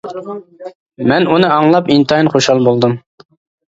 مەن 1.13 1.29
ئۇنى 1.35 1.53
ئاڭلاپ 1.59 1.95
ئىنتايىن 1.99 2.35
خۇشال 2.37 2.67
بولدۇم. 2.67 3.01